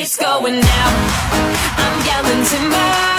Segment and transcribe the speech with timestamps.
[0.00, 0.94] It's going down.
[1.76, 3.17] I'm yelling timber.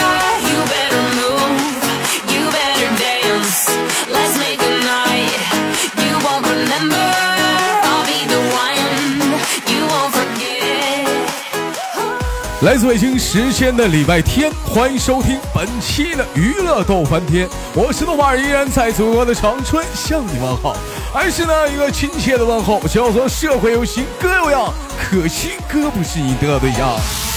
[12.62, 20.76] 来自北京时间的礼拜天，欢迎收听本期的娱乐逗翻天，我是豆瓣儿，依然在祖国的长春向你问好，
[21.14, 27.29] 还是呢一个亲切的问候，叫做社会有型哥有样，可惜哥不是你的对象。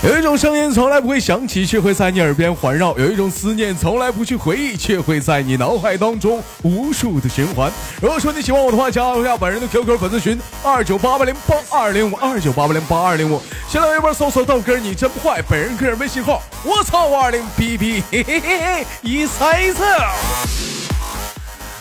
[0.00, 7.68] 有一种声音从来不会响起，却会在你耳边环绕；有一种思念从来不去回忆，却会在你脑海当中无数的循环。
[8.00, 19.84] 如果说你喜欢我的话，加入一下本人的 QQ 粉丝群二九八八零八二零五二九八八零八二零五，新浪微博搜索豆哥你真坏，本人个人微信号我操五二零 B B 嘿嘿嘿嘿一猜一测。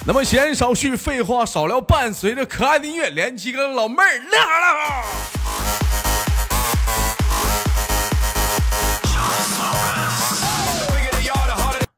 [0.08, 5.37] 那么闲少叙，废话少聊，伴随着可爱的音乐，连几个老妹儿，乐好了。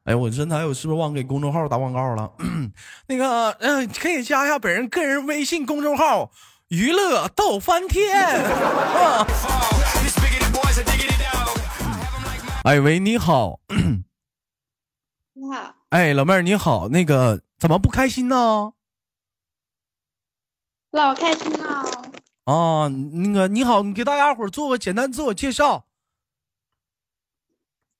[0.04, 2.32] 哎，我真的，我是不是忘给公众号打广告了？
[3.06, 6.30] 那个，嗯、可以加一下本人个人微信公众号
[6.68, 9.26] “娱乐逗翻天” 啊。
[12.64, 13.60] 哎喂，你好，
[15.34, 18.72] 你好，哎，老妹儿你好，那个怎么不开心呢？
[20.92, 21.84] 老开心了。
[22.44, 25.84] 啊，那个你好，你给大家伙儿做个简单自我介绍。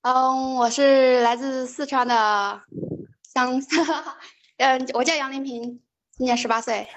[0.03, 2.15] 嗯，我是来自四川的
[3.35, 3.61] 乡，
[4.57, 5.63] 嗯， 我叫杨林平，
[6.17, 6.89] 今年十八岁。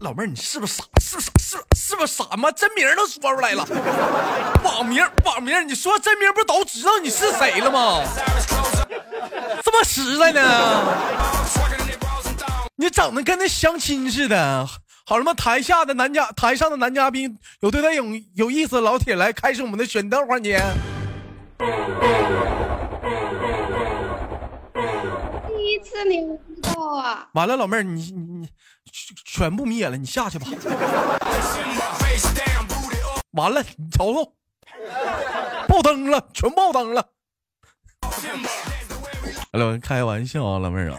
[0.00, 0.84] 老妹儿，你是不是傻？
[1.00, 2.52] 是不是是是不是傻吗？
[2.52, 3.66] 真名都说出来了，
[4.62, 8.02] 网名网名，你说真名不都知道你是谁了吗？
[9.62, 10.84] 这么实在呢？
[12.76, 14.68] 你整的跟那相亲似的。
[15.06, 15.34] 好了吗？
[15.34, 18.02] 台下的男嘉，台上的男嘉宾有对他有
[18.34, 20.58] 有意思的老铁来开始我们的选灯环节。
[25.46, 27.28] 第一次你不知道啊？
[27.34, 28.48] 完了，老妹儿，你你你
[29.26, 30.46] 全部灭了，你下去吧。
[33.32, 34.32] 完了，你瞅瞅，
[35.68, 37.06] 爆灯了，全爆灯了。
[39.52, 40.98] 老，开玩笑啊，老妹儿啊，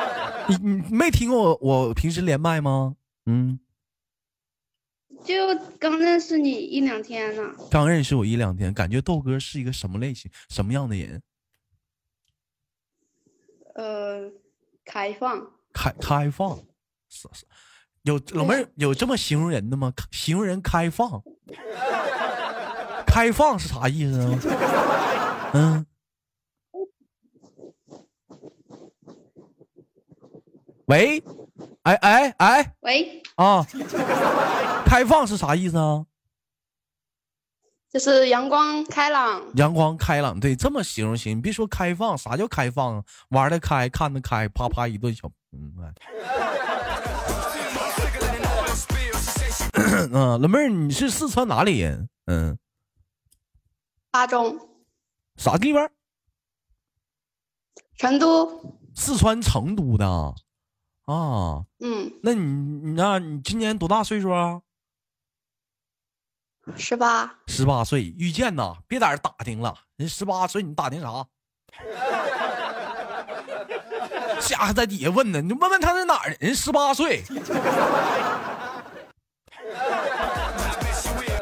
[0.48, 2.94] 你你没听过我我平时连麦吗？
[3.26, 3.58] 嗯，
[5.24, 5.34] 就
[5.78, 7.54] 刚认识你一两天呢。
[7.70, 11.22] 刚认识我一两天，感觉豆哥是一个什么类型、什么样的人？
[13.74, 14.30] 呃，
[14.84, 15.50] 开放。
[15.72, 16.56] 开开放，
[17.08, 17.44] 是是，
[18.02, 19.92] 有老妹儿有这么形容人的吗？
[20.12, 21.20] 形容人开放，
[23.04, 25.50] 开放是啥意思啊？
[25.54, 25.86] 嗯，
[30.86, 31.20] 喂，
[31.84, 33.64] 哎哎哎喂，啊，
[34.86, 36.04] 开放是啥意思啊？
[37.90, 39.42] 就是阳光开朗。
[39.56, 41.36] 阳光开朗，对，这么形容行。
[41.36, 43.04] 你别说开放，啥叫开放啊？
[43.28, 45.92] 玩得开，看得开，啪啪一顿小，嗯，哎
[50.10, 52.08] 嗯，老妹儿，你是四川哪里人？
[52.26, 52.56] 嗯，
[54.10, 54.58] 巴中，
[55.36, 55.90] 啥地方？
[57.98, 58.80] 成都。
[58.96, 60.34] 四川成都的
[61.04, 61.14] 啊。
[61.14, 64.60] 啊，嗯，那你你那你今年多大岁数啊？
[66.76, 67.40] 十八。
[67.46, 71.26] 十八岁，遇见呐，别在这打听了，人十八岁，你打听啥？
[74.40, 76.54] 下还在底下问呢，你问问他是哪儿人？
[76.54, 77.22] 十八岁。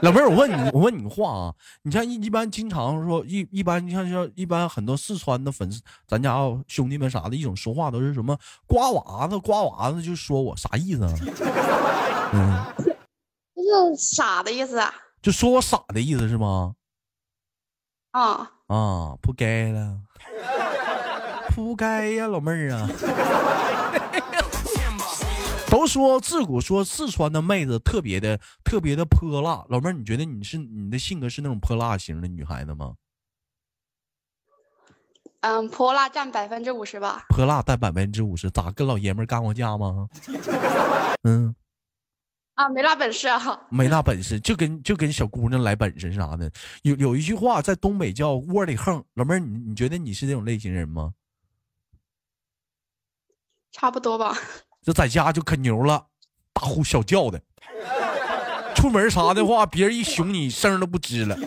[0.03, 6.37] 老妹儿，我问你，我问你话啊，你像一一般经常说一一般，你像像一般很多四川的粉丝，咱家
[6.67, 8.37] 兄弟们啥的，一种说话都是什么
[8.67, 11.15] 瓜娃子，瓜娃子就说我啥意思啊？
[12.35, 12.65] 嗯，
[13.55, 14.93] 就是傻的意思啊。
[15.23, 16.75] 就说我傻的意思是吗？
[18.11, 20.01] 啊、啊，不该了，
[21.55, 22.89] 不该呀，老妹儿啊。
[25.73, 32.95] 都说自古说四川的妹子特别的特别的泼辣，老妹儿，你觉得你是你的性格是那种泼辣型的女孩子吗？
[35.41, 37.25] 嗯，泼辣占百分之五十吧。
[37.31, 40.07] 泼辣占百分之五十，咋跟老爷们儿干过架吗？
[41.25, 41.57] 嗯，
[42.53, 43.67] 啊，没那本事啊。
[43.71, 46.53] 没那本事，就跟就跟小姑娘来本事啥的。
[46.83, 51.15] 有有一句话在东北叫窝里横，老妹儿，你你觉得你是这种类型人吗？
[53.73, 54.37] 差不多吧。
[54.83, 56.07] 就在家就可牛了，
[56.53, 57.41] 大呼小叫的。
[58.75, 61.39] 出门啥的话，别人一熊你声都不吱了，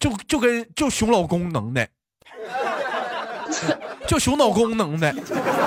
[0.00, 1.88] 就就跟就熊老公能的。
[4.06, 5.14] 就熊老公能的，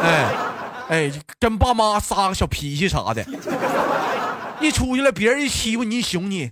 [0.04, 0.30] 哎
[0.90, 3.26] 哎，跟爸妈撒个小脾气啥的，
[4.60, 6.52] 一出去了，别人一欺负你一熊你，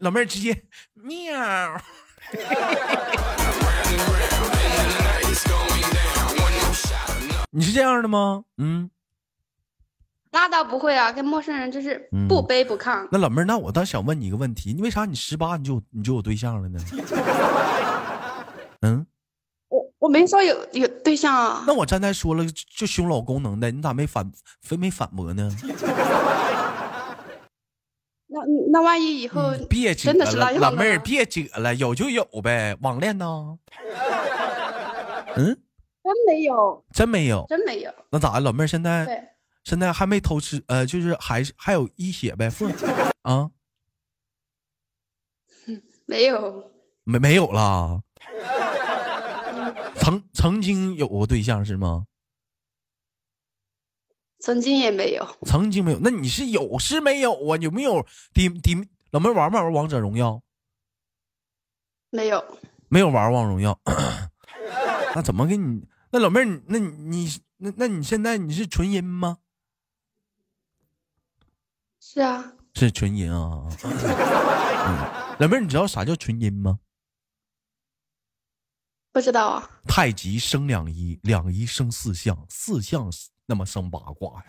[0.00, 0.64] 老妹儿直接
[0.94, 1.80] 喵。
[7.50, 8.44] 你是这样的吗？
[8.58, 8.90] 嗯，
[10.32, 13.06] 那倒不会啊，跟陌生人就是嗯不卑不亢。
[13.12, 16.80] 那老妹儿，那我倒想问你一个问题，你为啥你十八你就你就有对象了呢？
[18.80, 19.06] 嗯，
[19.68, 22.44] 我我没说有有对象啊那，我刚才说了
[22.76, 24.32] 就胸老功能的，你咋没反
[24.62, 25.50] 非没反驳呢？
[28.34, 28.40] 那
[28.72, 33.58] 那万一以后嗯别真的是了，那老妹儿别扯了，有就有呗，网恋呢？
[35.36, 35.44] 嗯，
[36.02, 37.92] 真没有，真没有，真没有。
[38.10, 38.40] 那咋的？
[38.40, 39.22] 老妹儿现在对，
[39.64, 42.68] 现在还没偷吃，呃，就是还是还有一血呗，妇
[43.22, 43.50] 啊，
[46.06, 46.70] 没有，
[47.04, 48.02] 没没有了。
[49.96, 52.06] 曾曾经有过对象是吗？
[54.40, 55.24] 曾经也没有。
[55.42, 57.56] 曾经没有，那你是有是没有啊？
[57.58, 58.04] 有没有？
[58.34, 60.42] 底底老妹儿玩没玩王者荣耀？
[62.10, 62.58] 没有，
[62.88, 63.78] 没有玩王者荣耀，
[65.14, 65.86] 那怎么给你？
[66.10, 69.38] 那老妹儿，那你你那那你现在你是纯阴吗？
[72.12, 72.44] 是啊，
[72.74, 73.66] 是纯阴啊。
[74.84, 74.98] 嗯，
[75.38, 76.78] 老妹儿，你知道啥叫纯阴吗？
[79.14, 79.70] 不知道啊。
[79.88, 83.10] 太极生两仪，两仪生四象，四象
[83.46, 84.44] 那么生八卦呀。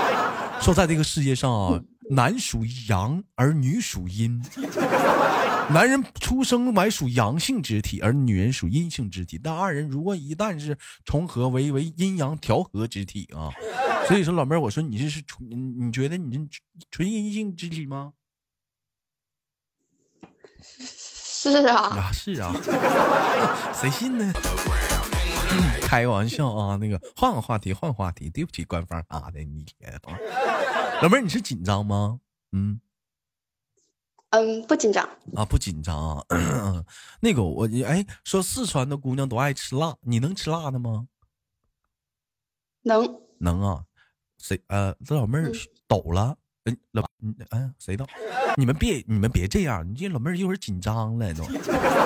[0.62, 1.78] 说在这个世界上啊，
[2.08, 4.42] 男属阳，而女属阴。
[5.68, 9.38] 男人出生为属阳性之体，而女人属阴性之体。
[9.42, 13.50] 但二人如果一旦是重合为为阴阳调和之体啊，
[14.08, 16.60] 所以说老妹儿，我说你这是纯，你你觉得你这
[16.90, 18.12] 纯阴性肢体吗？
[20.62, 22.52] 是啊，啊，是啊，
[23.74, 24.32] 谁信呢？
[25.82, 30.16] 开个玩笑啊，那个换个话题，换个话题，对不起官方啊的你一天啊。
[31.02, 32.20] 老妹儿，你是紧张吗？
[32.52, 32.80] 嗯
[34.30, 35.06] 嗯，不紧张。
[35.34, 36.84] 啊，不紧张啊。
[37.20, 41.08] 那个我哎，说四川的姑娘都爱吃辣，你能吃辣的吗？
[42.82, 43.84] 能，能啊。
[44.42, 45.54] 谁呃，这老妹儿嗯
[45.86, 46.36] 抖了。
[46.64, 48.06] 嗯，老嗯嗯，谁抖？
[48.56, 51.42] 你们别你们别这样，你这老妹儿一会儿紧张了都，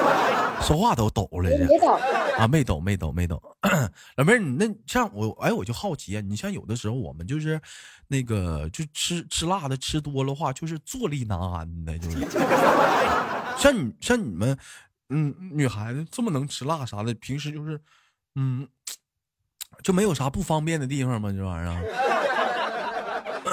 [0.63, 1.67] 说话都抖了这。
[1.67, 1.99] 别抖。
[2.39, 3.43] 啊，没抖，没抖，没抖。
[4.17, 7.61] 老妹儿，你那像我，哎，我就好奇啊，你像有的时候我们就是
[8.09, 12.19] 那个，就吃吃辣的吃多了话，就是坐立难安的，就是。
[13.59, 14.57] 像你像你们，
[15.09, 17.81] 嗯，女孩子这么能吃辣啥的，平时就是，
[18.35, 18.67] 嗯，
[19.83, 21.33] 就没有啥不方便的地方吗？
[21.33, 21.81] 这玩意儿啊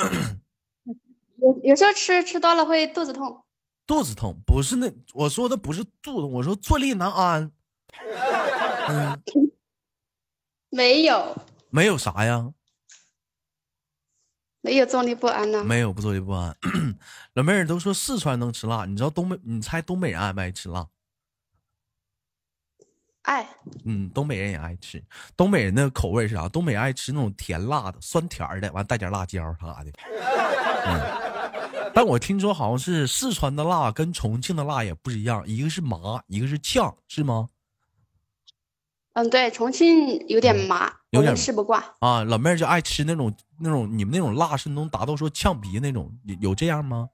[1.38, 3.44] 有有时候吃吃多了会肚子痛。
[3.86, 7.52] 肚子痛，不是那我说的不是肚子，我说坐立难安。
[8.88, 9.22] 嗯，
[10.72, 11.36] 没有，
[11.70, 12.54] 没有啥呀。
[14.62, 15.62] 没有坐立不安呢。
[15.66, 16.56] 没有不坐立不安。
[17.36, 19.38] 老妹儿都说四川能吃辣，你知道东北？
[19.44, 20.88] 你猜东北人爱不爱吃辣？
[23.24, 23.48] 爱，
[23.86, 25.04] 嗯，东北人也爱吃。
[25.36, 26.48] 东北人的口味是啥？
[26.50, 29.92] 东北人爱吃那种甜辣的、酸甜的，完带点辣椒啥的。
[30.86, 37.50] 嗯，但我听说好像是四川的辣跟重庆的辣也不一样，一个是麻，一个是呛，是吗？
[39.14, 41.82] 嗯，对，重庆有点麻，有点吃不惯。
[42.00, 47.10] 啊，老妹儿就爱吃那种那种你们那种辣是能达到说呛鼻那种，有有这样吗？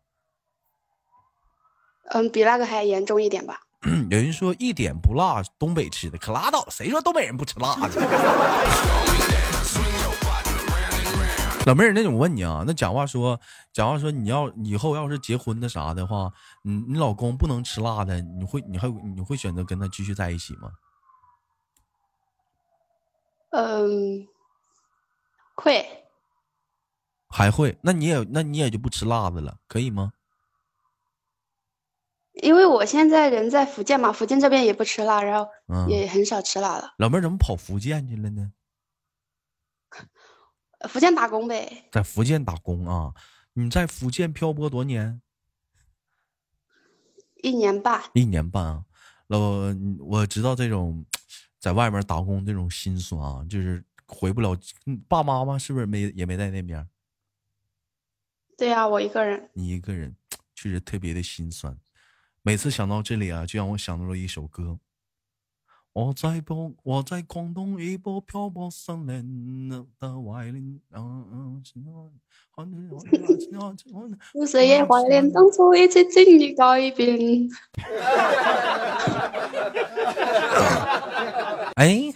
[2.12, 3.62] 嗯，比那个还严重一点吧。
[4.10, 8.00] 有人说一点不辣，东北吃的可拉倒，谁说东北人不吃辣的？
[11.66, 13.40] 老妹儿，那我问你啊，那假话说，
[13.72, 16.32] 假话说，你要以后要是结婚的啥的话，
[16.64, 20.72] 你你老公不能吃辣的，你会你还你会选择跟他继续在一起吗？
[23.52, 24.28] 嗯，
[25.56, 25.86] 会，
[27.30, 27.78] 还会？
[27.82, 30.12] 那你也那你也就不吃辣的了，可以吗？
[32.42, 36.94] 因为我现在人在福建嘛，福建这边也不吃辣，然后嗯，也很少吃辣了。
[36.98, 38.52] 老妹儿怎么跑福建去了呢？
[40.80, 43.14] 呃福建打工呗，在福建打工啊？
[43.54, 45.22] 你在福建漂泊多年？
[47.42, 48.02] 一年半。
[48.14, 48.86] 一年半啊，
[49.28, 49.40] 老
[50.00, 51.06] 我知道这种
[51.60, 56.88] 在外面打工这种心酸啊，就是回不了，嗯爸妈妈是不是没也没在那边？
[58.58, 59.50] 对呀、我一个人。
[59.54, 60.16] 你一个人，
[60.56, 61.78] 确实特别的心酸。
[62.42, 64.80] 每次想到这里啊，就让我想到了一首歌。
[65.92, 69.84] 我在北，我在广东一波漂泊三年的
[70.24, 71.62] 怀念，嗯嗯，
[74.34, 77.50] 有谁也怀念当初一起经历改变。
[81.76, 82.14] 哎，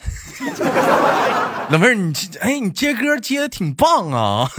[1.69, 4.47] 老妹儿，你这哎，你接歌接的挺棒啊！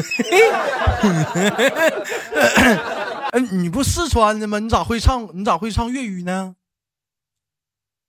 [3.34, 4.60] 嗯，你不四川的吗？
[4.60, 5.28] 你咋会唱？
[5.36, 6.54] 你咋会唱粤语呢？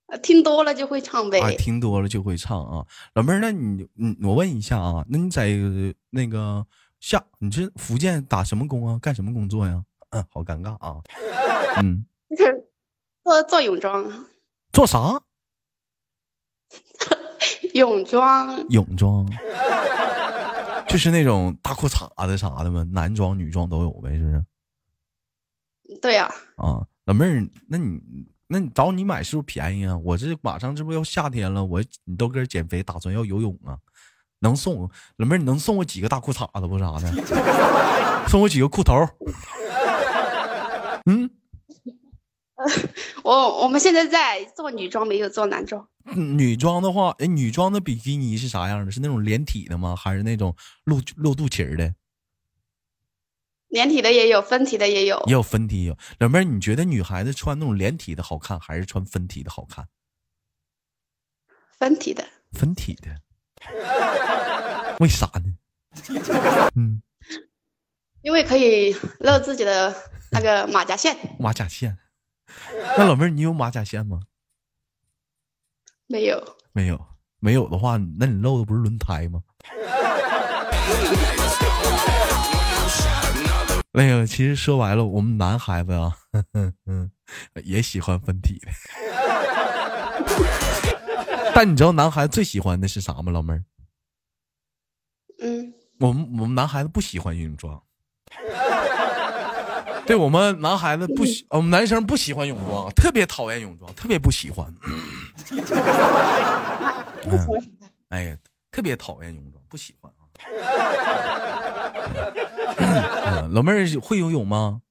[0.06, 1.40] 呃听多了就会唱呗。
[1.40, 2.86] 啊，听多了就会唱啊。
[3.14, 5.48] 老妹儿，那你，嗯，我问一下啊，那你在
[6.10, 6.64] 那个
[7.00, 8.96] 下，你这福建打什么工啊？
[9.02, 9.82] 干什么工作呀？
[10.10, 11.02] 嗯，好尴尬啊。
[11.82, 12.06] 嗯，
[13.24, 14.26] 做做泳装，
[14.72, 15.20] 做啥？
[17.74, 19.28] 泳装，泳装，
[20.88, 22.86] 就是那种大裤衩子啥的吗？
[22.92, 24.44] 男装、女装都有呗，是不是？
[26.00, 28.00] 对呀、啊，老妹儿，那你
[28.48, 29.96] 那你找你买是不是便宜啊？
[29.98, 33.78] 我这马上这不要夏天了，我你豆哥减肥打算要游泳啊，
[34.40, 37.12] 能送我老妹儿，你能送我几个大裤衩子不啥的？
[38.28, 38.94] 送我几个裤头？
[41.06, 41.30] 嗯，
[43.22, 45.86] 我我们现在在做女装，没有做男装。
[46.14, 48.90] 女装的话，哎，女装的比基尼是啥样的？
[48.90, 49.94] 是那种连体的吗？
[49.96, 51.94] 还是那种露露肚脐儿的？
[53.68, 55.32] 连体的也有，分体的也有也。
[55.32, 55.96] 有分体有。
[56.18, 59.88] 老妹儿，你觉得女孩子穿那种连体的好看，还是穿分体的好看？
[61.78, 63.20] 分体的，分体的，
[65.00, 65.54] 为啥呢？
[66.74, 67.02] 嗯，
[68.22, 69.94] 因为可以露自己的
[70.30, 71.16] 那个马甲线。
[71.38, 71.98] 马甲线。
[72.96, 74.20] 那老妹儿，你有马甲线吗？
[76.06, 77.06] 没有，没有，
[77.40, 79.42] 没有的话，那你露的不是轮胎吗？
[83.96, 86.14] 哎呀，其实说白了，我们男孩子啊，
[86.52, 87.10] 嗯，
[87.64, 88.68] 也喜欢分体的。
[91.54, 93.64] 但你知道男孩子最喜欢的是啥吗，老妹儿？
[95.40, 97.82] 嗯，我们我们男孩子不喜欢泳装。
[100.06, 104.70] 对我们男孩子不喜，我们男生不喜欢泳装，特别讨厌泳装，特别不喜欢。
[108.10, 108.36] 哎呀，
[108.70, 110.28] 特别讨厌泳装，不喜欢啊。
[112.78, 114.82] 嗯老妹儿会游泳吗？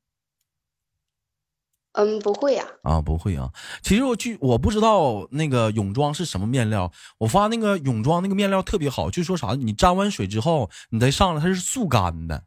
[1.98, 3.52] 嗯，不会呀、啊，不会啊。
[3.82, 12.44] 其实我去我不知道那个泳装是什么面料，我发那个泳装那个面料特别好，就说啥，你沾完水之后，你再上来它是速干的，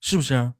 [0.00, 0.52] 是不是？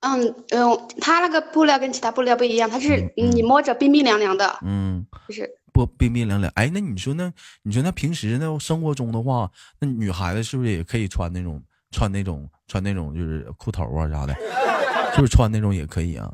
[0.00, 6.52] 嗯嗯，它那个布料跟其他布料不一样，它是你摸着冰冰凉凉的，嗯，就是不冰冰凉凉。
[6.54, 9.50] 哎，那你说那你说那平时那生活中的话，
[9.80, 14.34] 那女孩子是不是也可以穿那种穿那种穿那种就是裤头啊啥的，
[15.14, 16.32] 是不是穿那种也可以啊？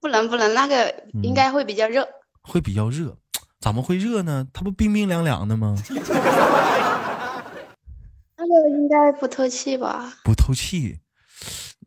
[0.00, 0.84] 不能不能，那个
[1.14, 2.08] 嗯应该会比较热。
[2.42, 3.16] 会比较热，
[3.60, 4.46] 怎么会热呢？
[4.52, 5.76] 它不冰冰凉凉的吗？
[8.36, 10.14] 那个应该不透气吧？
[10.24, 11.00] 不透气，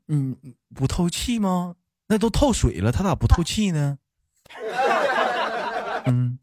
[0.10, 0.36] 嗯，
[0.76, 1.76] 不透气吗？
[2.08, 3.98] 那都透水了，它咋不透气呢？
[6.06, 6.38] 嗯，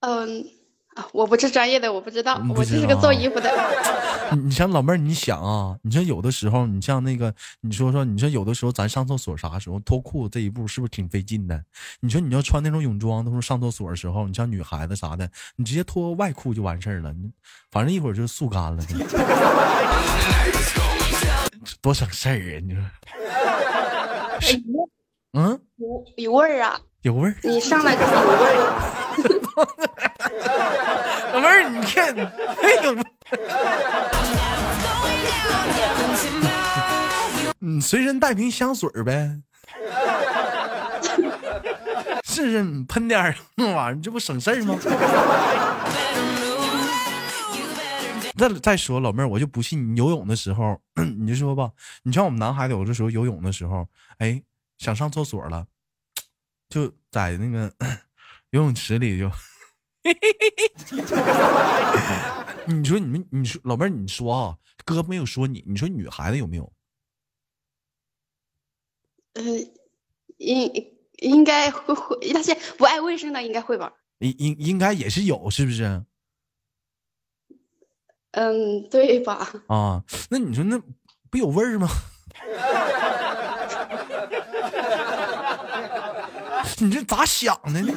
[0.00, 0.26] 啊，
[1.12, 3.50] 我不是专业的，我不知道，我就是个做衣服的。
[4.32, 11.62] 你你像老妹儿，你想啊，你说有的时候，你像那个，你说说，你说有的时候咱上厕所啥时候脱裤子这一步是不是挺费劲的？
[12.00, 17.30] 你说你要穿那种泳装，都是上厕所的时候，你像女孩子啥的，你直接脱外裤就完事儿了，你
[17.70, 18.82] 反正一会儿就速干了，
[21.80, 22.58] 多省事儿啊！
[22.62, 22.82] 你说，
[25.34, 26.78] 嗯，有有味儿啊！
[27.02, 27.34] 有味儿。
[27.42, 28.16] 你上来就有味儿
[28.66, 28.68] 啊。
[31.32, 32.94] 老妹儿，你看，哎呦，
[37.58, 39.40] 你随身带瓶香水呗，
[42.24, 44.76] 是是，你喷点那玩意儿，这不省事儿吗？
[48.36, 50.80] 再再说，老妹儿，我就不信你游泳的时候，
[51.18, 51.70] 你就说吧，
[52.02, 53.86] 你像我们男孩子有的时候游泳的时候，
[54.18, 54.42] 哎，
[54.78, 55.64] 想上厕所了，
[56.68, 57.72] 就在那个
[58.50, 59.30] 游泳池里就。
[62.66, 66.72] 你说你们，你说老妹儿，你说啊，哥没有说你，你说女孩子有没有？
[69.34, 69.44] 嗯，
[70.38, 70.70] 应
[71.18, 73.92] 应该会会那些不爱卫生的应该会吧？
[74.18, 76.04] 应应应该也是有，是不是
[78.32, 79.48] 嗯，对吧？
[79.68, 80.02] 啊？
[80.30, 80.80] 那你说那
[81.30, 81.88] 不有味儿吗？
[86.78, 87.92] 你这咋想的呢？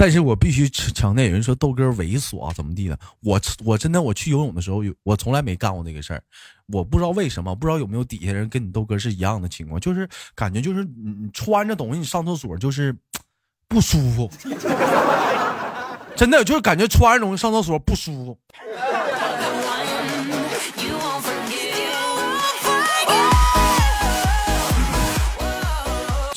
[0.00, 2.98] 但是我必须强调，有人说豆哥猥琐啊，怎么地的？
[3.20, 6.22] 我我真的我去游泳的时候，我从来没干过这个事儿，
[6.68, 12.96] 我不知道为什么，不知道有没有底下人跟你豆哥是一样的情况，就是感觉就是你你穿着东西你上厕所就是
[13.68, 14.30] 不舒服，
[16.16, 18.38] 真的就是感觉穿着东西上厕所不舒服。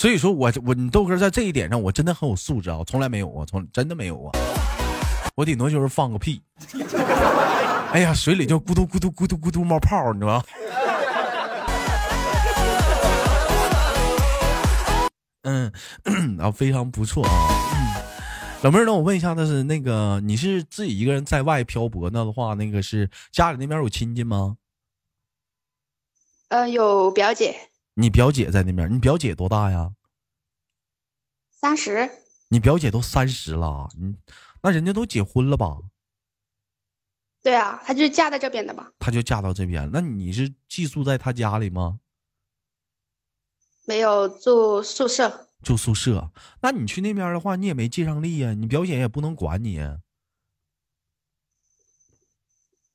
[0.03, 4.31] 所以说我我你豆哥在这一点上我真的很有素质啊，我从来没有啊，从真的没有啊，
[5.33, 6.41] 我顶多就是放个屁，
[7.93, 10.43] 哎呀，水里就咕嘟咕嘟咕嘟咕嘟冒泡，你知道吗？
[15.43, 15.71] 嗯，
[16.37, 17.31] 啊，非常不错啊。
[17.71, 18.03] 嗯
[18.63, 24.57] 老妹儿，那我问一下，那是那个你是自己一个人在外漂泊那的话，那个是家里那边有亲戚吗？
[26.49, 27.55] 呃，有表姐，
[27.95, 29.93] 你表姐在那边，你表姐多大呀？
[31.51, 32.09] 三十，
[32.49, 34.15] 你表姐都三十了，你
[34.61, 35.77] 那人家都结婚了吧？
[37.41, 41.99] 对啊，她就是嫁在这边的吧，她就嫁到这边，那你是寄宿在她家里吗？
[43.85, 45.49] 没有住宿舍。
[45.61, 46.31] 住宿舍？
[46.61, 49.99] 那你去那边的话，你也没借上力呀，你表姐也不能管你呀。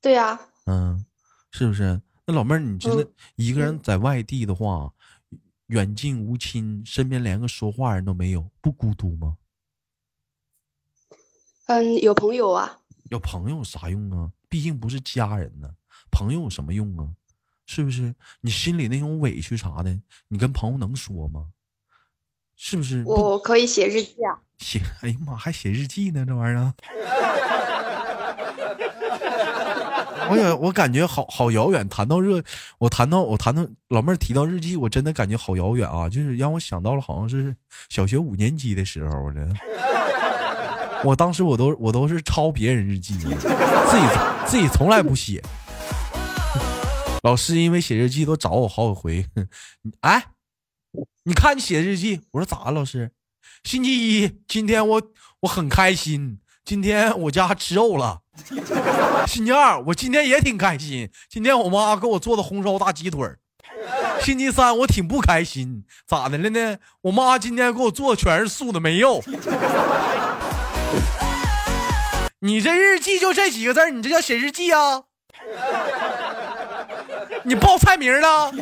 [0.01, 1.05] 对啊，嗯，
[1.51, 2.01] 是不是？
[2.29, 4.93] 那老妹儿，你真的嗯一个人在外地的话，
[5.69, 9.39] 远近无亲，身边连个说话人都没有，不孤独吗？
[11.69, 14.31] 嗯，有朋友啊，有朋友有啥用啊？
[14.47, 15.71] 毕竟不是家人呢，
[16.11, 17.09] 朋友有什么用啊？
[17.65, 18.15] 是不是？
[18.43, 21.49] 你心里那种委屈啥的，你跟朋友能说吗？
[22.57, 23.03] 是不是？
[23.05, 24.39] 我可以写日记啊。
[24.59, 26.75] 写，哎呀妈，还写日记呢，这玩意儿。
[30.31, 31.89] 我也我感觉好好遥远。
[31.89, 32.43] 谈到热，
[32.79, 36.09] 我谈到我谈到老妹儿提到日记，我真的感觉好遥远啊！
[36.09, 37.55] 就是让我想到了好像是
[37.89, 39.49] 小学五年级的时候，我这，
[41.05, 44.07] 我当时我都我都是抄别人日记，自己
[44.47, 45.43] 自己从来不写。
[47.23, 49.27] 老师因为写日记都找我好几回，
[50.01, 50.27] 哎，
[51.25, 53.11] 你看你写日记，我说咋了，老师？
[53.65, 55.03] 星期一，今天我
[55.41, 56.39] 我很开心，
[56.69, 58.19] 今天我家吃肉了。
[59.27, 63.27] 星期二，我今天也挺开心，今天我妈给我做的红烧大鸡腿。
[64.21, 66.77] 星期三，我挺不开心，咋的了呢？
[67.01, 69.25] 我妈今天给我做的全是素的，没肉。
[72.41, 75.05] 你这日记就这几个字你这叫写日记啊？
[77.45, 78.53] 你报菜名了？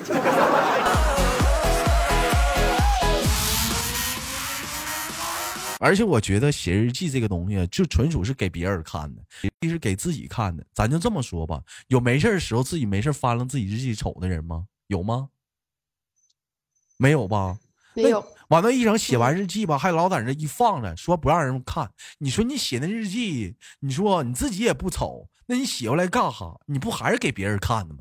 [5.78, 9.22] 而且我觉得写日记这个东西，就纯属是给别人看的，
[9.60, 10.64] 也是给自己看的。
[10.72, 14.66] 咱就这么说吧，有没事儿的时候自己没事儿翻了自己日记瞅的人吗？
[14.86, 15.28] 有吗？
[16.96, 17.58] 没有吧？
[17.94, 21.90] 没有，完了，一整写完日记吧，还老在那一放着，说不让人看。
[22.18, 26.58] 你说你写那日记，你说你自己也不瞅，那你写过来干哈？
[26.66, 28.00] 你不还是给别人看的吗？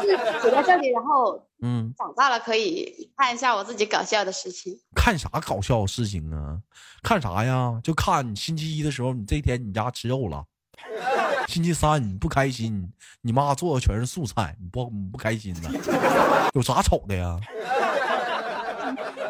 [0.00, 4.78] 不 是写在这里，然后嗯，长大了可以看一下我自己搞笑的事情。
[4.94, 6.58] 看啥搞笑的事情啊？
[7.02, 7.80] 看啥呀？
[7.82, 10.44] 就看你星期一的时候，你这一天你家吃肉了。
[11.48, 12.90] 星期三你不开心，
[13.22, 15.70] 你妈做的全是素菜，你不你不开心呢？
[16.54, 17.38] 有啥丑的呀？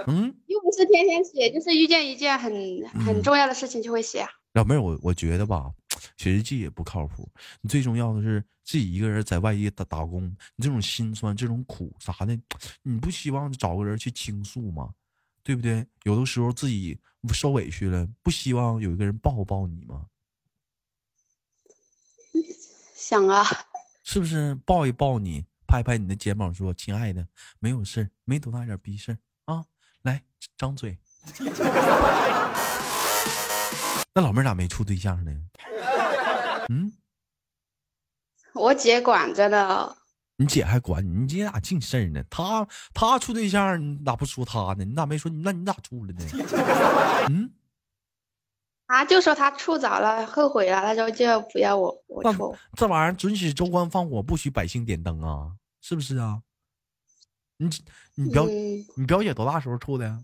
[0.07, 2.53] 嗯，又不是天天写，就是遇见一件很
[3.05, 4.29] 很重要的事情就会写啊。
[4.55, 5.71] 老妹儿，我我觉得吧，
[6.17, 7.29] 写日记也不靠谱。
[7.61, 10.25] 你最重要的是自己一个人在外地打打工，
[10.57, 12.39] 你这种心酸、这种苦啥的，
[12.83, 14.95] 你不希望找个人去倾诉吗？
[15.43, 15.87] 对不对？
[16.03, 16.99] 有的时候自己
[17.33, 20.07] 受委屈了，不希望有一个人抱抱你吗？
[22.95, 23.45] 想啊，
[24.05, 24.55] 是不是？
[24.67, 27.27] 抱一抱你，拍拍你的肩膀，说：“亲爱的，
[27.59, 29.19] 没有事儿没多大点逼事儿
[29.53, 29.65] 啊，
[30.03, 30.23] 来
[30.57, 30.99] 张嘴。
[34.15, 35.33] ”那老妹儿咋没处对象呢？
[36.71, 36.93] 嗯，
[38.55, 39.97] 我姐管着呢。
[40.37, 42.23] 你姐还管你，你姐咋净事儿呢？
[42.31, 44.85] 她她处对象，你咋不说她呢？
[44.85, 45.29] 你咋没说？
[45.31, 46.25] 那你咋处了呢？
[47.29, 47.53] 嗯，
[48.87, 52.57] 啊就说她处早了，后悔了，她说就不要我我处。
[52.75, 55.53] 这玩意儿准许州官放火，不许百姓点灯啊，
[55.83, 56.41] 是不是啊？
[57.59, 57.69] 你
[58.15, 60.23] 你表、嗯，你表姐多大时候处的呀？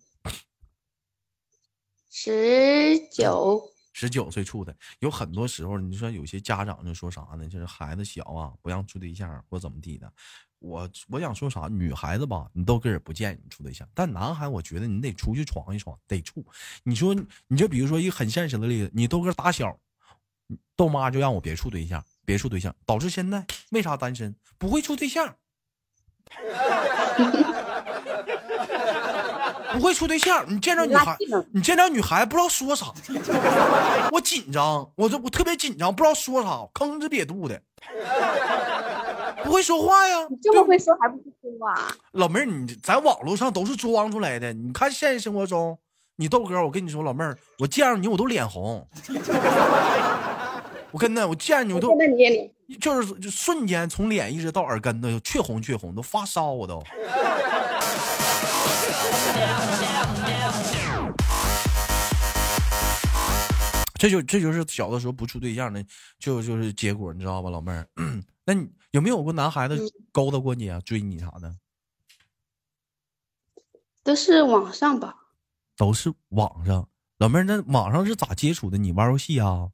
[2.11, 7.49] 十九，十九岁处的，有很多时候，你说有些家长就说啥呢？
[7.49, 10.13] 就是孩子小啊，不让处对象或怎么地的。
[10.59, 16.45] 我我想说啥，女孩子吧，你都根儿不建议你处对象，但男孩，我觉得你得出去闯一闯，得处。
[16.83, 17.17] 你说，
[17.49, 19.81] 你就比如说一个很现实的例子，你豆哥打小，
[20.77, 24.37] 豆妈就让我别处对象，别处对象，导致现在为啥单身？
[24.59, 25.35] 不会处对象，
[29.77, 30.45] 不会处对象。
[30.49, 31.17] 你见着女孩
[31.53, 32.87] 你见着女孩不知道说啥，
[34.11, 37.61] 我紧张，我这我特别紧张，不知道说啥，吭哧瘪肚的，
[39.45, 40.17] 不会说话呀。
[40.43, 41.95] 这么会说还不会说啊？
[42.12, 45.79] 老妹儿，你在网络上都是装出来的，你看现实生活中，
[46.17, 48.87] 你豆哥，我跟你说，老妹儿，我见着你我都脸红，
[50.91, 56.83] 我跟那我见着你我都你，就是就瞬间从脸一直到耳根子，雀红雀红，都发烧我都。
[63.99, 65.85] 这就这就是小的时候不处对象的，
[66.19, 67.88] 就就是结果，你知道吧，老妹儿？
[68.45, 69.77] 那你有没有过男孩子
[70.12, 71.57] 勾搭过你啊，追你啥的？
[74.05, 75.16] 都是网上吧？
[75.77, 76.88] 都是网上，
[77.19, 78.77] 老妹儿，那网上是咋接触的？
[78.77, 79.71] 你玩游戏啊？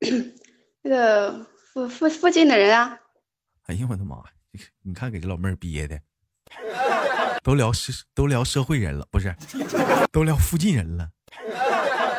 [0.82, 2.98] 那个附附附近的人啊，
[3.66, 4.24] 哎呀，我的妈呀！
[4.50, 5.98] 你你看给这老妹儿憋的，
[7.42, 9.34] 都聊社都聊社会人了，不是，
[10.12, 11.08] 都聊附近人了。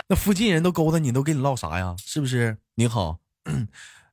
[0.07, 1.95] 那附近人都勾搭你，都跟你唠啥呀？
[2.03, 2.57] 是不是？
[2.75, 3.19] 你好，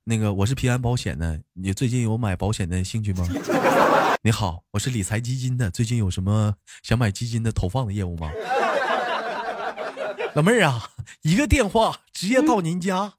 [0.05, 3.27] 那个我是平安保险的，你最近有买保险的兴趣吗？
[4.23, 8.31] 你好，我是理财基金的，最近有什么想买基金的投放的业务吗？
[10.35, 10.90] 老妹儿啊，
[11.23, 13.14] 一个电话直接到您家，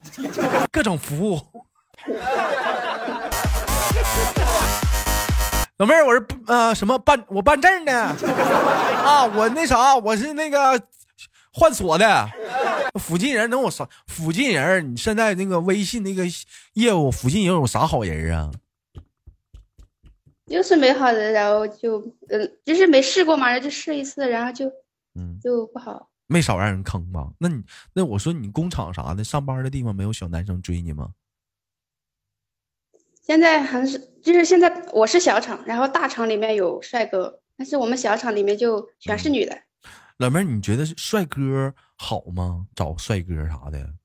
[0.72, 1.42] 各种服务。
[5.78, 10.82] 老妹儿，我是呃什么办我办证的啊，我那啥，我是那个
[11.54, 12.30] 换锁的。
[13.00, 13.88] 附近人能有啥？
[14.08, 16.24] 附近人，你现在那个微信那个
[16.74, 18.52] 业务，附近人有啥好人啊？
[20.48, 24.66] 就是没好人，然后就嗯，就是没试过嘛，然后就试一次，然后就
[25.14, 26.10] 嗯，就不好。
[26.26, 27.28] 没少让人坑吧？
[27.38, 27.62] 那你
[27.94, 31.10] 那我说你工厂啥的，上班的地方没有小男生追你吗？
[33.28, 39.64] 现在还是就是现在我是小厂，然后大厂里面有帅哥，但是我们小厂里面就全是女的。
[40.16, 42.68] 老妹儿，你觉得帅哥好吗？
[42.74, 43.96] 找帅哥啥的？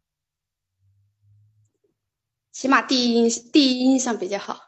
[2.50, 4.58] 起码第一印第一印象比较好。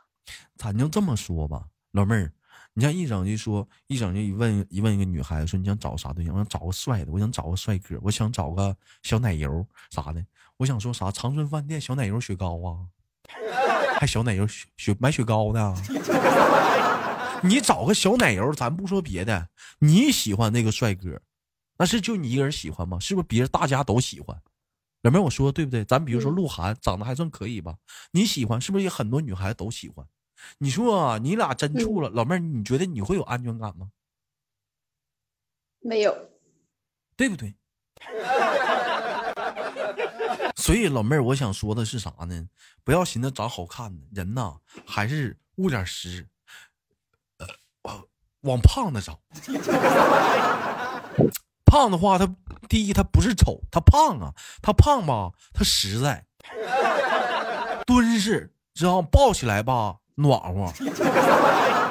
[0.57, 2.33] 咱就这么说吧，老妹儿，
[2.75, 6.33] 你像一整就说一整就一问一问一个女孩子说你想找啥对象？
[6.33, 10.25] 我想找个帅的，我想找个帅哥，我想找个小奶油啥的。
[10.59, 11.11] 我想说啥？
[11.11, 12.87] 长春饭店小奶油雪糕啊，
[13.99, 15.75] 还小奶油雪雪买雪糕呢。
[17.43, 21.21] 你找个小奶油，咱不说别的，你喜欢那个帅哥，
[21.77, 22.99] 那是就你一个人喜欢吗？
[22.99, 24.41] 是不是别人大家都喜欢？
[25.03, 25.85] 老妹儿，我说的对不对？
[25.85, 27.77] 咱比如说鹿晗长得还算可以吧，
[28.13, 30.07] 你喜欢是不是也很多女孩子都喜欢？
[30.59, 33.91] 你说啊你俩真处了，老妹儿，你觉得你会有安全感吗？
[35.81, 36.17] 没有，
[37.15, 37.55] 对不对？
[40.65, 42.49] 所以老妹儿，我想说的是啥呢？
[42.85, 44.55] 不要寻思长好看的人呐，
[44.87, 46.27] 还是务点实，
[48.41, 49.19] 往胖的长。
[51.71, 52.27] 胖的话，他
[52.67, 56.25] 第一他不是丑，他胖啊，他胖吧，他实在，
[57.85, 60.73] 敦实，知道抱起来吧暖和，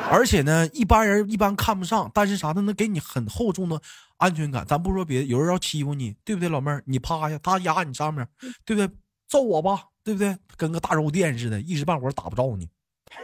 [0.10, 3.80] 而且呢，一般人一般看不上，但是啥，他能给你很厚重的
[4.24, 4.66] 安全感。
[4.66, 6.82] 咱不说别的，有人要欺负你，对不对，老妹儿？
[6.86, 8.26] 你趴下，他压你上面，
[8.64, 8.90] 对不对？
[9.28, 10.38] 揍我吧，对不对？
[10.56, 12.70] 跟个大肉垫似的，一时半会儿打不着你。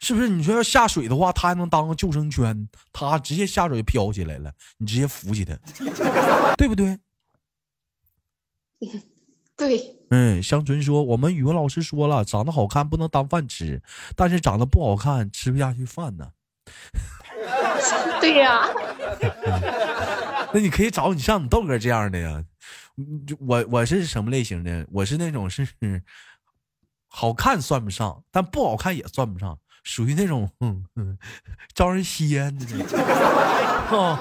[0.00, 0.28] 是不是？
[0.28, 5.58] 你说要下水的话，他还能当个救生圈，他直接下水飘起来了，你直接扶起他，
[6.56, 6.96] 对不对？
[9.56, 13.82] 对，嗯，香纯说，我们语文老师说了，长得好看不能当饭吃，
[14.14, 16.28] 但是长得不好看吃不下去饭呢。
[18.20, 18.66] 对呀、
[20.52, 22.44] 那你可以找你像你豆哥这样的呀。
[23.40, 24.86] 我我是什么类型的？
[24.90, 25.68] 我是那种是
[27.08, 31.18] 好看算不上，但不好看也算不上，属于那种嗯嗯
[31.74, 32.98] 招人稀罕的那种。
[33.90, 34.18] 哦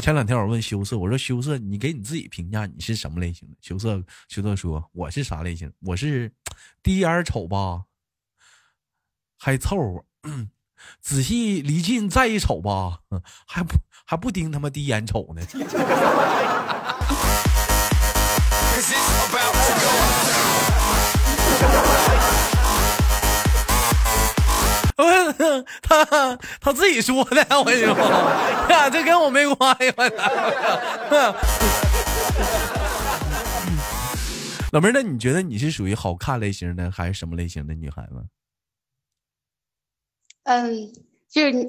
[0.00, 3.56] 前两天我问羞涩，我说羞涩，你给你自己评价你是什么类型的？
[3.60, 5.70] 羞涩羞涩说我是啥类型？
[5.80, 6.32] 我是
[6.82, 7.82] 第一眼瞅吧，
[9.38, 10.04] 还凑合。
[11.00, 15.42] 仔细离近再一瞅吧，嗯还不还不盯他妈第一眼瞅呢。
[25.82, 26.04] 他
[26.60, 27.94] 他自己说的，我跟你说，
[28.90, 29.92] 这跟我没关系。
[34.72, 38.22] 老妹儿，那你觉得你是属于好看类型的，还是什么类型的女孩子？
[40.48, 40.90] 嗯，
[41.30, 41.66] 就是你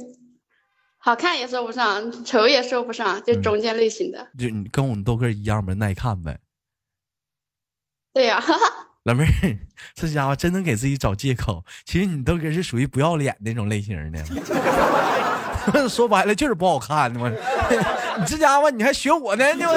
[0.98, 4.26] 好看也说不上，丑也说不上，就中间类型的。
[4.38, 6.40] 就你跟我们豆哥一样呗，耐看呗。
[8.14, 8.42] 对呀、
[9.04, 9.30] 老妹儿，
[9.94, 11.66] 这家伙真能给自己找借口。
[11.86, 14.24] 其实你豆哥是属于不要脸那种类型的，
[15.90, 17.30] 说白了就是不好看我，
[18.18, 19.46] 你这家伙你还学我呢？
[19.54, 19.70] 你们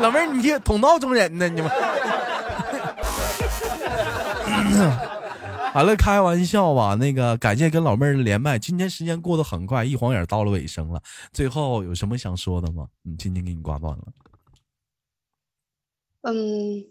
[0.00, 1.46] 老妹儿，你这同道中人呢？
[1.46, 1.70] 你们。
[5.74, 6.94] 好了，开玩笑吧。
[6.94, 8.58] 那个，感谢跟老妹儿的连麦。
[8.58, 11.02] 今天时间过得很快，一晃眼到了尾声了。
[11.32, 12.88] 最后有什么想说的吗？
[13.04, 14.04] 嗯，今天给你挂断了。
[16.22, 16.84] 嗯，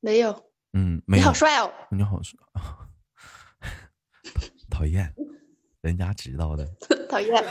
[0.00, 0.30] 没有。
[0.72, 1.70] 嗯，没有你好帅哦！
[1.90, 2.38] 你好帅，
[4.70, 5.12] 讨厌，
[5.80, 6.64] 人家知道的。
[7.10, 7.44] 讨厌。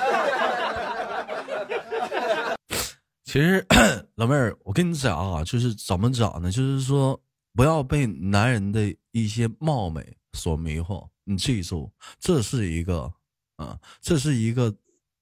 [3.26, 3.66] 其实
[4.16, 6.50] 老妹儿，我跟你讲啊，就是怎么讲呢？
[6.50, 7.22] 就是说，
[7.54, 11.08] 不要被男人的一些貌美所迷惑。
[11.24, 13.14] 你记住，这是一个，
[13.58, 14.76] 啊，这是一个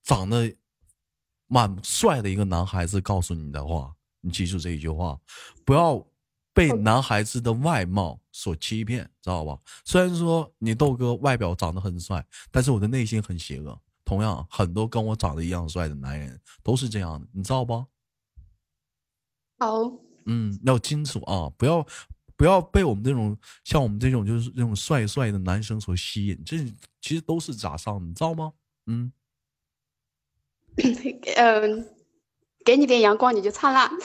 [0.04, 0.56] 长得
[1.48, 3.94] 蛮帅的一个男孩子告诉你的话。
[4.22, 5.18] 你记住这一句话，
[5.64, 6.06] 不要
[6.52, 9.58] 被男孩子的外貌所欺骗，知道吧？
[9.86, 13.80] 虽然说你豆哥外表长得很帅，但是我的内心很邪恶。
[14.04, 17.86] 同样，很多跟我长得一样帅的男人都是这样的，你知道吧？
[19.60, 19.84] 好，
[20.26, 21.86] 嗯，要清楚啊，不要
[22.38, 26.58] 不要被我们这种像我们这种就是这种帅帅的男生所吸引，这
[27.02, 28.54] 其实都是假象，你知道吗？
[28.86, 29.12] 嗯，
[31.36, 31.90] 嗯，
[32.64, 33.90] 给你点阳光你就灿烂。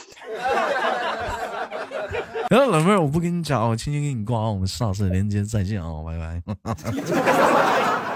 [2.50, 6.42] 然后老妹儿，我不跟你讲，我轻轻给你挂啊，我们下次连接再见啊，拜拜。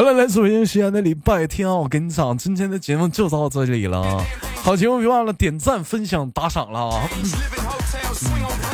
[0.00, 1.74] 好了，来自北京时间的礼拜天啊！
[1.74, 4.24] 我跟你讲，今天的节目就到这里了。
[4.62, 7.06] 好节目别忘了点赞、分享、打赏了啊！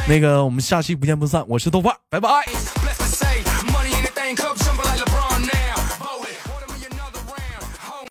[0.08, 1.44] 那个，我们下期不见不散。
[1.48, 2.28] 我是豆瓣，拜拜。